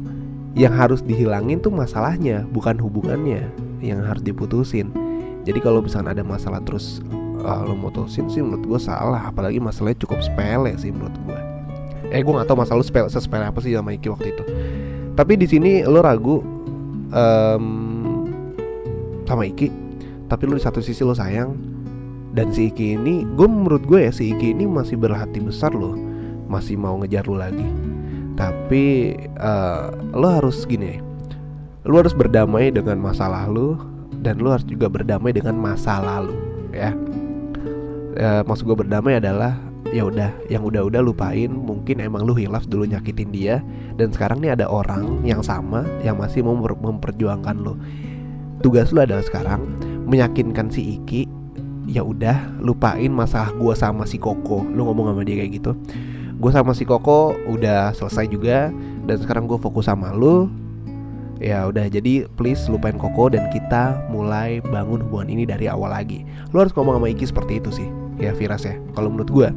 yang 0.58 0.74
harus 0.74 1.06
dihilangin 1.06 1.62
tuh 1.62 1.70
masalahnya 1.70 2.46
bukan 2.50 2.77
hubungannya 2.82 3.50
yang 3.84 4.01
harus 4.01 4.25
diputusin. 4.25 4.89
Jadi 5.46 5.60
kalau 5.62 5.82
misalkan 5.82 6.13
ada 6.13 6.24
masalah 6.25 6.62
terus 6.62 7.01
uh, 7.41 7.63
lo 7.65 7.77
mutusin 7.77 8.27
sih 8.27 8.41
menurut 8.44 8.65
gue 8.65 8.79
salah 8.82 9.29
apalagi 9.29 9.62
masalahnya 9.62 9.98
cukup 10.03 10.20
sepele 10.20 10.75
sih 10.75 10.91
menurut 10.91 11.15
gue 11.25 11.39
eh 12.10 12.22
gue 12.25 12.34
gak 12.34 12.50
tau 12.50 12.58
masalah 12.58 12.82
lo 12.82 12.86
sepele 12.86 13.08
sepele 13.08 13.46
apa 13.46 13.60
sih 13.62 13.74
sama 13.77 13.94
Iki 13.94 14.08
waktu 14.10 14.27
itu. 14.34 14.44
Tapi 15.13 15.34
di 15.38 15.46
sini 15.46 15.72
lo 15.86 16.01
ragu 16.01 16.41
um, 17.13 17.65
sama 19.25 19.46
Iki. 19.46 19.68
Tapi 20.29 20.44
lo 20.46 20.58
di 20.58 20.63
satu 20.63 20.82
sisi 20.82 21.06
lo 21.06 21.13
sayang. 21.13 21.53
Dan 22.29 22.53
si 22.53 22.70
Iki 22.70 22.86
ini 22.98 23.25
gue 23.25 23.48
menurut 23.50 23.86
gue 23.86 24.10
ya 24.10 24.12
si 24.13 24.34
Iki 24.34 24.58
ini 24.58 24.65
masih 24.65 24.98
berhati 24.98 25.41
besar 25.41 25.74
loh. 25.74 25.98
Masih 26.50 26.82
mau 26.82 26.98
ngejar 26.98 27.29
lo 27.29 27.38
lagi 27.38 27.88
tapi 28.39 29.12
uh, 29.36 29.91
lo 30.15 30.27
harus 30.31 30.63
gini. 30.63 31.03
Lo 31.84 32.00
harus 32.00 32.15
berdamai 32.15 32.72
dengan 32.72 32.96
masalah 33.03 33.51
lo 33.51 33.75
dan 34.24 34.39
lo 34.39 34.55
harus 34.55 34.63
juga 34.63 34.88
berdamai 34.88 35.36
dengan 35.36 35.60
masa 35.60 36.00
lalu 36.00 36.39
ya. 36.72 36.96
Ya, 38.15 38.43
maksud 38.48 38.63
gue 38.63 38.77
berdamai 38.79 39.19
adalah 39.19 39.60
ya 39.91 40.08
udah 40.08 40.31
yang 40.48 40.63
udah-udah 40.63 41.01
lupain 41.03 41.50
mungkin 41.50 42.00
emang 42.00 42.24
lu 42.24 42.38
hilaf 42.38 42.67
dulu 42.69 42.86
nyakitin 42.86 43.31
dia 43.34 43.55
dan 43.98 44.13
sekarang 44.13 44.39
nih 44.43 44.53
ada 44.53 44.69
orang 44.69 45.24
yang 45.25 45.41
sama 45.41 45.88
yang 46.05 46.15
masih 46.15 46.39
mau 46.39 46.55
memper 46.55 46.79
memperjuangkan 46.79 47.55
lu. 47.60 47.75
Tugas 48.63 48.96
lu 48.96 49.03
adalah 49.03 49.24
sekarang 49.24 49.67
meyakinkan 50.08 50.72
si 50.72 51.00
Iki 51.00 51.27
ya 51.89 52.05
udah 52.05 52.60
lupain 52.63 53.12
masalah 53.12 53.51
gue 53.55 53.74
sama 53.75 54.08
si 54.08 54.15
Koko. 54.15 54.63
Lu 54.63 54.88
ngomong 54.88 55.12
sama 55.12 55.22
dia 55.27 55.43
kayak 55.43 55.51
gitu 55.60 55.72
gue 56.39 56.51
sama 56.55 56.72
si 56.72 56.88
Koko 56.88 57.36
udah 57.51 57.91
selesai 57.91 58.31
juga 58.31 58.72
dan 59.03 59.17
sekarang 59.19 59.43
gue 59.46 59.60
fokus 59.60 59.91
sama 59.91 60.15
lu. 60.15 60.48
Ya 61.39 61.63
udah 61.67 61.88
jadi 61.88 62.27
please 62.36 62.67
lupain 62.67 63.00
Koko 63.00 63.31
dan 63.31 63.48
kita 63.51 63.96
mulai 64.12 64.60
bangun 64.60 65.03
hubungan 65.08 65.31
ini 65.31 65.43
dari 65.48 65.67
awal 65.72 65.91
lagi. 65.91 66.24
Lu 66.51 66.60
harus 66.63 66.72
ngomong 66.75 67.00
sama 67.00 67.08
Iki 67.12 67.25
seperti 67.31 67.63
itu 67.63 67.72
sih 67.72 67.88
ya 68.19 68.36
Viras 68.36 68.67
ya 68.67 68.75
kalau 68.91 69.08
menurut 69.08 69.31
gue 69.31 69.48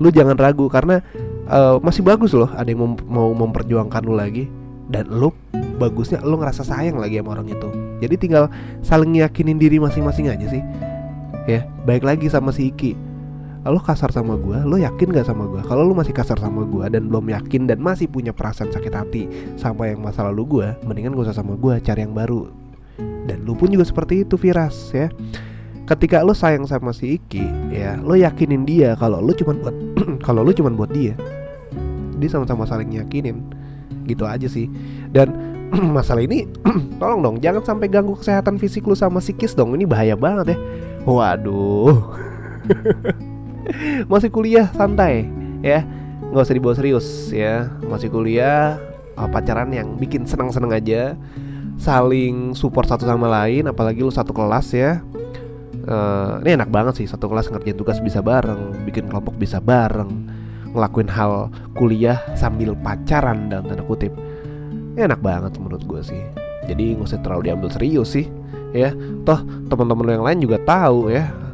lu 0.00 0.08
jangan 0.08 0.40
ragu 0.40 0.72
karena 0.72 1.04
uh, 1.52 1.76
masih 1.84 2.00
bagus 2.00 2.32
loh 2.32 2.48
ada 2.56 2.64
yang 2.64 2.80
mem 2.80 2.92
mau 3.08 3.32
memperjuangkan 3.32 4.04
lu 4.04 4.16
lagi. 4.16 4.48
Dan 4.86 5.10
lu 5.10 5.34
bagusnya 5.82 6.22
lu 6.22 6.38
ngerasa 6.38 6.62
sayang 6.62 7.02
lagi 7.02 7.18
sama 7.18 7.34
orang 7.34 7.50
itu. 7.50 7.68
Jadi 7.98 8.14
tinggal 8.22 8.46
saling 8.86 9.18
yakinin 9.18 9.58
diri 9.58 9.82
masing-masing 9.82 10.30
aja 10.30 10.46
sih. 10.46 10.62
Ya 11.50 11.66
baik 11.82 12.06
lagi 12.06 12.30
sama 12.30 12.54
si 12.54 12.70
Iki 12.70 13.15
lo 13.70 13.80
kasar 13.82 14.10
sama 14.14 14.38
gue, 14.38 14.58
lo 14.62 14.76
yakin 14.78 15.10
gak 15.10 15.26
sama 15.26 15.48
gue? 15.50 15.62
Kalau 15.64 15.82
lo 15.82 15.94
masih 15.96 16.14
kasar 16.14 16.38
sama 16.38 16.62
gue 16.66 16.84
dan 16.92 17.08
belum 17.10 17.30
yakin 17.32 17.66
dan 17.66 17.78
masih 17.82 18.06
punya 18.06 18.30
perasaan 18.30 18.70
sakit 18.70 18.92
hati 18.92 19.22
sama 19.58 19.90
yang 19.90 20.02
masa 20.02 20.26
lalu 20.26 20.42
gue, 20.46 20.68
mendingan 20.86 21.14
gak 21.16 21.30
usah 21.30 21.36
sama 21.42 21.58
gue, 21.58 21.80
cari 21.82 22.06
yang 22.06 22.14
baru. 22.14 22.50
Dan 23.26 23.42
lo 23.42 23.58
pun 23.58 23.68
juga 23.68 23.82
seperti 23.82 24.22
itu, 24.22 24.38
Viras 24.38 24.94
ya. 24.94 25.10
Ketika 25.86 26.26
lo 26.26 26.34
sayang 26.34 26.66
sama 26.66 26.90
si 26.90 27.14
Iki 27.14 27.70
ya 27.70 27.94
lo 28.02 28.18
yakinin 28.18 28.66
dia 28.66 28.98
kalau 28.98 29.22
lo 29.22 29.30
cuma 29.30 29.54
buat 29.54 29.70
kalau 30.26 30.42
lo 30.42 30.50
cuma 30.50 30.66
buat 30.66 30.90
dia 30.90 31.14
dia 32.18 32.26
sama-sama 32.26 32.66
saling 32.66 32.90
yakinin 32.90 33.38
gitu 34.10 34.26
aja 34.26 34.50
sih. 34.50 34.66
Dan 35.14 35.30
masalah 35.96 36.26
ini 36.26 36.50
tolong 37.00 37.22
dong 37.22 37.36
jangan 37.38 37.62
sampai 37.62 37.86
ganggu 37.86 38.18
kesehatan 38.18 38.58
fisik 38.58 38.82
lo 38.82 38.98
sama 38.98 39.22
psikis 39.22 39.54
dong. 39.54 39.78
Ini 39.78 39.86
bahaya 39.86 40.18
banget 40.18 40.54
ya. 40.54 40.58
Waduh 41.06 42.02
masih 44.12 44.30
kuliah 44.30 44.70
santai 44.74 45.26
ya. 45.62 45.82
Nggak 46.32 46.44
usah 46.46 46.56
dibawa 46.56 46.74
serius 46.74 47.06
ya. 47.30 47.70
Masih 47.86 48.10
kuliah 48.10 48.78
pacaran 49.16 49.72
yang 49.72 49.96
bikin 49.96 50.28
senang-senang 50.28 50.72
aja. 50.74 51.14
Saling 51.76 52.56
support 52.56 52.88
satu 52.88 53.04
sama 53.04 53.28
lain 53.28 53.68
apalagi 53.68 54.00
lu 54.00 54.12
satu 54.12 54.32
kelas 54.32 54.72
ya. 54.72 55.00
Uh, 55.86 56.42
ini 56.42 56.58
enak 56.58 56.66
banget 56.66 56.98
sih 56.98 57.06
satu 57.06 57.30
kelas 57.30 57.46
ngerjain 57.46 57.78
tugas 57.78 58.02
bisa 58.02 58.18
bareng 58.18 58.74
bikin 58.90 59.06
kelompok 59.06 59.38
bisa 59.38 59.62
bareng 59.62 60.26
ngelakuin 60.74 61.06
hal 61.06 61.46
kuliah 61.78 62.18
sambil 62.34 62.74
pacaran 62.74 63.46
dalam 63.46 63.70
tanda 63.70 63.86
kutip. 63.86 64.10
Ini 64.96 65.06
enak 65.06 65.20
banget 65.22 65.52
menurut 65.62 65.84
gue 65.86 66.02
sih. 66.02 66.22
Jadi 66.66 66.98
nggak 66.98 67.06
usah 67.06 67.22
terlalu 67.22 67.52
diambil 67.52 67.70
serius 67.70 68.18
sih 68.18 68.26
ya. 68.74 68.90
Toh 69.22 69.40
teman-teman 69.70 70.18
yang 70.18 70.26
lain 70.26 70.38
juga 70.42 70.58
tahu 70.66 71.12
ya 71.12 71.45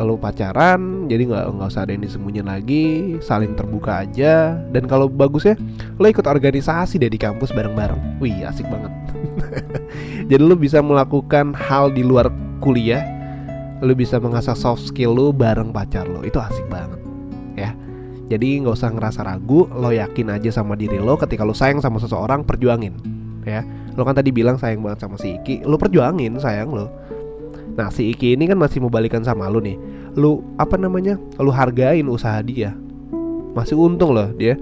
lo 0.00 0.16
pacaran 0.16 1.06
jadi 1.10 1.28
nggak 1.28 1.44
nggak 1.60 1.68
usah 1.68 1.84
ada 1.84 1.92
yang 1.92 2.02
disembunyiin 2.04 2.48
lagi 2.48 2.84
saling 3.20 3.52
terbuka 3.58 4.06
aja. 4.06 4.56
Dan 4.72 4.88
kalau 4.88 5.10
bagus 5.10 5.44
ya 5.44 5.54
lo 6.00 6.06
ikut 6.08 6.24
organisasi 6.24 6.96
deh 6.96 7.10
di 7.12 7.20
kampus 7.20 7.52
bareng-bareng. 7.52 8.22
Wih 8.22 8.46
asik 8.46 8.64
banget. 8.70 8.92
Jadi 10.30 10.42
lo 10.42 10.56
bisa 10.56 10.80
melakukan 10.80 11.52
hal 11.52 11.92
di 11.92 12.06
luar 12.06 12.30
kuliah 12.62 13.02
lu 13.80 13.96
bisa 13.96 14.20
mengasah 14.20 14.52
soft 14.52 14.92
skill 14.92 15.16
lu 15.16 15.26
bareng 15.32 15.72
pacar 15.72 16.04
lu. 16.04 16.20
Itu 16.24 16.40
asik 16.40 16.68
banget 16.68 17.00
ya. 17.58 17.70
Jadi 18.30 18.62
nggak 18.62 18.76
usah 18.78 18.94
ngerasa 18.94 19.26
ragu, 19.26 19.66
lo 19.74 19.90
yakin 19.90 20.30
aja 20.30 20.54
sama 20.54 20.78
diri 20.78 21.02
lo 21.02 21.18
ketika 21.18 21.42
lo 21.42 21.50
sayang 21.50 21.82
sama 21.82 21.98
seseorang 21.98 22.46
perjuangin 22.46 22.94
ya. 23.42 23.66
Lo 23.98 24.06
kan 24.06 24.14
tadi 24.14 24.30
bilang 24.30 24.54
sayang 24.54 24.86
banget 24.86 25.02
sama 25.02 25.18
si 25.18 25.34
Iki, 25.34 25.66
lo 25.66 25.74
perjuangin 25.74 26.38
sayang 26.38 26.70
lo. 26.70 26.86
Nah 27.80 27.88
si 27.88 28.12
Iki 28.12 28.36
ini 28.36 28.44
kan 28.44 28.60
masih 28.60 28.84
mau 28.84 28.92
balikan 28.92 29.24
sama 29.24 29.48
lo 29.48 29.64
nih. 29.64 29.80
Lo 30.20 30.44
apa 30.60 30.76
namanya? 30.76 31.16
Lo 31.40 31.48
hargain 31.48 32.04
usaha 32.12 32.36
dia. 32.44 32.76
Masih 33.56 33.80
untung 33.80 34.12
loh 34.12 34.28
dia 34.36 34.60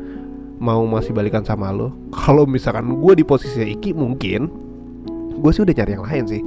mau 0.63 0.87
masih 0.87 1.11
balikan 1.11 1.43
sama 1.43 1.75
lo. 1.75 1.91
Kalau 2.15 2.47
misalkan 2.47 2.87
gue 2.95 3.13
di 3.19 3.25
posisi 3.27 3.75
Iki 3.75 3.91
mungkin 3.99 4.47
gue 5.35 5.51
sih 5.51 5.67
udah 5.67 5.75
cari 5.75 5.99
yang 5.99 6.07
lain 6.07 6.25
sih. 6.31 6.43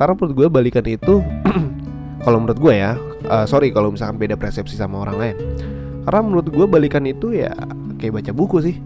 Karena 0.00 0.16
menurut 0.16 0.32
gue 0.32 0.48
balikan 0.48 0.84
itu 0.88 1.20
kalau 2.24 2.40
menurut 2.40 2.56
gue 2.56 2.74
ya, 2.80 2.96
uh, 3.28 3.44
sorry 3.44 3.68
kalau 3.68 3.92
misalkan 3.92 4.16
beda 4.16 4.40
persepsi 4.40 4.78
sama 4.78 5.04
orang 5.04 5.16
lain 5.20 5.36
karena 6.06 6.20
menurut 6.22 6.46
gue 6.48 6.66
balikan 6.70 7.02
itu 7.02 7.34
ya 7.34 7.50
kayak 7.98 8.22
baca 8.22 8.30
buku 8.30 8.56
sih 8.62 8.76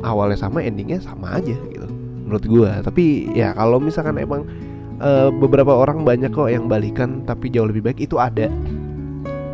awalnya 0.00 0.40
sama 0.40 0.64
endingnya 0.64 0.96
sama 1.04 1.36
aja 1.36 1.52
gitu 1.52 1.86
menurut 2.24 2.44
gue 2.48 2.70
tapi 2.80 3.28
ya 3.36 3.52
kalau 3.52 3.76
misalkan 3.76 4.16
emang 4.16 4.48
uh, 5.00 5.28
beberapa 5.32 5.72
orang 5.74 6.04
banyak 6.04 6.30
kok 6.30 6.52
yang 6.52 6.68
balikan 6.68 7.24
tapi 7.24 7.50
jauh 7.50 7.66
lebih 7.66 7.90
baik. 7.90 7.98
Itu 8.04 8.20
ada 8.20 8.46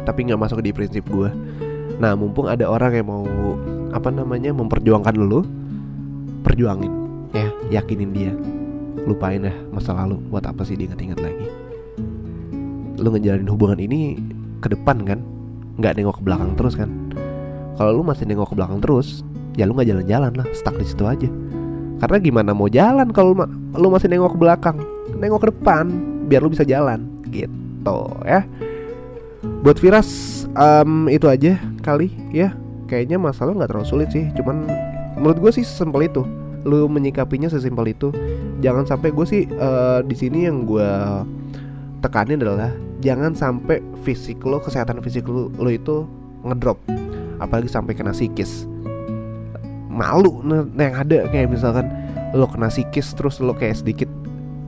tapi 0.06 0.22
nggak 0.22 0.38
masuk 0.38 0.62
di 0.62 0.70
prinsip 0.70 1.02
gue 1.10 1.26
nah 1.98 2.14
mumpung 2.14 2.46
ada 2.46 2.70
orang 2.70 2.94
yang 2.94 3.08
mau 3.10 3.26
apa 3.90 4.12
namanya 4.12 4.52
memperjuangkan 4.52 5.16
lo 5.16 5.42
perjuangin. 6.46 6.92
Ya. 7.34 7.48
Yakinin 7.80 8.14
dia. 8.14 8.32
Lupain 9.08 9.42
dah 9.42 9.56
masa 9.74 9.96
lalu. 9.96 10.20
Buat 10.30 10.46
apa 10.46 10.62
sih 10.62 10.78
diinget-inget 10.78 11.18
lagi? 11.18 11.48
Lu 13.00 13.08
ngejalanin 13.10 13.50
hubungan 13.50 13.80
ini 13.82 14.20
ke 14.62 14.70
depan 14.70 15.02
kan? 15.02 15.24
Nggak 15.80 15.98
nengok 15.98 16.20
ke 16.20 16.22
belakang 16.22 16.52
terus 16.54 16.78
kan? 16.78 16.92
Kalau 17.80 17.96
lu 17.96 18.02
masih 18.06 18.28
nengok 18.28 18.52
ke 18.52 18.54
belakang 18.56 18.78
terus 18.78 19.26
ya 19.56 19.64
lu 19.64 19.74
nggak 19.74 19.88
jalan-jalan 19.90 20.32
lah. 20.36 20.46
Stuck 20.52 20.76
di 20.78 20.86
situ 20.86 21.02
aja 21.08 21.28
karena 21.96 22.16
gimana 22.20 22.50
mau 22.52 22.68
jalan 22.68 23.08
kalau 23.12 23.32
lu 23.76 23.88
masih 23.88 24.08
nengok 24.12 24.36
ke 24.36 24.38
belakang 24.40 24.76
nengok 25.16 25.40
ke 25.44 25.48
depan 25.52 25.84
biar 26.28 26.44
lu 26.44 26.52
bisa 26.52 26.66
jalan 26.66 27.08
gitu 27.30 27.98
ya. 28.26 28.44
Buat 29.62 29.78
Viras 29.78 30.08
um, 30.54 31.06
itu 31.06 31.26
aja 31.30 31.58
kali 31.82 32.10
ya. 32.34 32.54
Kayaknya 32.86 33.18
masalah 33.18 33.54
nggak 33.54 33.70
terlalu 33.74 33.88
sulit 33.88 34.08
sih 34.14 34.30
cuman 34.38 34.66
menurut 35.18 35.38
gue 35.42 35.50
sih 35.54 35.64
sesimpel 35.64 36.06
itu. 36.06 36.22
Lu 36.66 36.90
menyikapinya 36.90 37.46
sesimpel 37.46 37.94
itu. 37.94 38.10
Jangan 38.60 38.84
sampai 38.86 39.14
gue 39.14 39.26
sih 39.26 39.42
uh, 39.58 40.02
di 40.02 40.14
sini 40.18 40.46
yang 40.46 40.66
gue 40.66 40.90
tekanin 42.02 42.42
adalah 42.42 42.70
jangan 43.02 43.34
sampai 43.34 43.82
fisik 44.02 44.42
lo 44.42 44.62
kesehatan 44.62 45.02
fisik 45.02 45.26
lo, 45.26 45.50
lo 45.56 45.70
itu 45.70 46.06
ngedrop. 46.46 46.78
Apalagi 47.38 47.68
sampai 47.70 47.92
kena 47.92 48.16
psikis 48.16 48.66
malu 49.96 50.44
yang 50.76 50.94
ada. 50.94 51.24
Kayak 51.32 51.48
misalkan 51.56 51.88
lo 52.36 52.44
kena 52.44 52.68
psikis 52.68 53.16
terus 53.16 53.40
lo 53.40 53.56
kayak 53.56 53.80
sedikit 53.80 54.10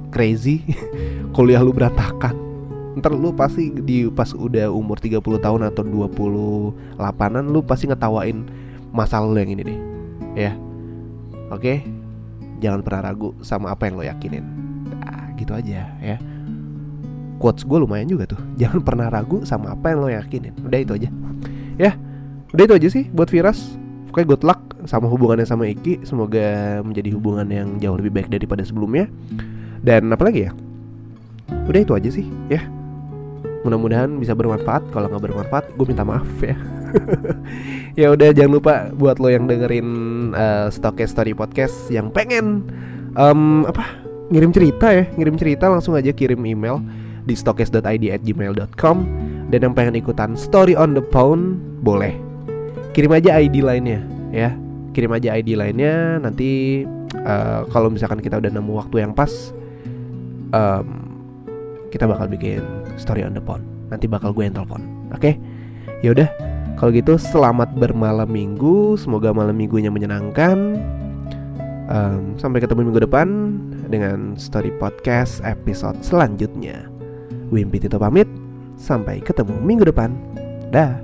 crazy 0.08 0.64
kuliah 1.36 1.60
lo 1.60 1.70
berantakan. 1.76 2.32
Ntar 2.96 3.14
lo 3.14 3.30
pasti 3.36 3.70
di 3.70 4.08
pas 4.10 4.32
udah 4.32 4.72
umur 4.72 4.98
30 4.98 5.20
tahun 5.22 5.60
atau 5.70 5.84
28an 5.86 7.44
lo 7.46 7.60
pasti 7.62 7.86
ngetawain 7.86 8.48
masalah 8.90 9.28
lo 9.28 9.38
yang 9.38 9.52
ini 9.52 9.62
deh. 9.62 9.78
Ya. 10.34 10.52
Oke? 11.52 11.84
Jangan 12.58 12.82
pernah 12.82 13.12
ragu 13.12 13.36
sama 13.44 13.70
apa 13.70 13.86
yang 13.86 13.94
lo 14.00 14.02
yakinin. 14.02 14.42
Nah, 14.98 15.30
gitu 15.38 15.54
aja 15.54 15.94
ya. 16.02 16.16
Quotes 17.38 17.62
gue 17.62 17.78
lumayan 17.78 18.10
juga 18.10 18.34
tuh. 18.34 18.40
Jangan 18.58 18.82
pernah 18.82 19.06
ragu 19.06 19.46
sama 19.46 19.78
apa 19.78 19.94
yang 19.94 19.98
lo 20.02 20.08
yakinin. 20.10 20.58
Udah 20.66 20.78
itu 20.82 20.92
aja. 20.98 21.08
Ya. 21.78 21.94
Udah 22.50 22.64
itu 22.66 22.74
aja 22.74 22.88
sih 22.90 23.04
buat 23.14 23.30
Viras 23.30 23.78
Oke 24.18 24.34
good 24.34 24.42
luck 24.42 24.58
sama 24.82 25.06
hubungannya 25.06 25.46
sama 25.46 25.70
Iki. 25.70 26.02
Semoga 26.02 26.82
menjadi 26.82 27.14
hubungan 27.14 27.46
yang 27.46 27.78
jauh 27.78 27.94
lebih 27.94 28.10
baik 28.10 28.26
daripada 28.26 28.66
sebelumnya. 28.66 29.06
Dan 29.78 30.10
apalagi 30.10 30.50
ya? 30.50 30.52
Udah 31.70 31.86
itu 31.86 31.94
aja 31.94 32.10
sih 32.10 32.26
ya. 32.50 32.66
Mudah-mudahan 33.62 34.10
bisa 34.18 34.34
bermanfaat. 34.34 34.90
Kalau 34.90 35.06
nggak 35.06 35.22
bermanfaat 35.22 35.70
gue 35.70 35.86
minta 35.86 36.02
maaf 36.02 36.26
ya. 36.42 36.58
Ya 37.94 38.10
udah 38.10 38.34
jangan 38.34 38.58
lupa 38.58 38.90
buat 38.90 39.22
lo 39.22 39.30
yang 39.30 39.46
dengerin 39.46 39.86
uh, 40.34 40.72
Story 41.06 41.36
Podcast 41.36 41.92
Yang 41.92 42.10
pengen 42.10 42.66
um, 43.14 43.70
apa 43.70 44.02
ngirim 44.34 44.50
cerita 44.50 44.98
ya. 44.98 45.06
Ngirim 45.14 45.38
cerita 45.38 45.70
langsung 45.70 45.94
aja 45.94 46.10
kirim 46.10 46.42
email 46.42 46.82
di 47.22 47.38
stokes.id 47.38 47.86
at 47.86 48.22
gmail.com 48.26 48.96
Dan 49.46 49.58
yang 49.62 49.74
pengen 49.78 49.94
ikutan 49.94 50.34
story 50.34 50.74
on 50.74 50.98
the 50.98 51.06
phone 51.14 51.62
boleh 51.86 52.27
Kirim 52.98 53.14
aja 53.14 53.38
ID 53.38 53.62
lainnya 53.62 54.02
ya 54.34 54.50
Kirim 54.90 55.14
aja 55.14 55.38
ID 55.38 55.54
lainnya 55.54 56.18
Nanti 56.18 56.82
uh, 57.22 57.62
kalau 57.70 57.94
misalkan 57.94 58.18
kita 58.18 58.42
udah 58.42 58.50
nemu 58.50 58.72
waktu 58.74 59.06
yang 59.06 59.14
pas 59.14 59.30
um, 60.50 61.14
Kita 61.94 62.10
bakal 62.10 62.26
bikin 62.26 62.66
story 62.98 63.22
on 63.22 63.38
the 63.38 63.42
phone 63.46 63.62
Nanti 63.86 64.10
bakal 64.10 64.34
gue 64.34 64.50
yang 64.50 64.58
telepon 64.58 64.82
Oke 65.14 65.22
okay? 65.22 65.34
Yaudah 66.02 66.26
kalau 66.78 66.94
gitu 66.94 67.14
selamat 67.18 67.74
bermalam 67.78 68.26
minggu 68.26 68.98
Semoga 68.98 69.30
malam 69.30 69.54
minggunya 69.54 69.94
menyenangkan 69.94 70.78
um, 71.86 72.34
Sampai 72.34 72.58
ketemu 72.58 72.90
minggu 72.90 73.06
depan 73.06 73.26
Dengan 73.86 74.34
story 74.38 74.74
podcast 74.74 75.38
episode 75.46 76.02
selanjutnya 76.02 76.98
Wimpi 77.48 77.80
Tito 77.80 77.96
pamit, 77.96 78.28
sampai 78.76 79.24
ketemu 79.24 79.56
minggu 79.64 79.88
depan. 79.88 80.12
Dah. 80.68 81.00